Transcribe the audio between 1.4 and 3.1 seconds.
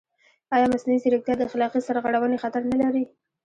اخلاقي سرغړونې خطر نه لري؟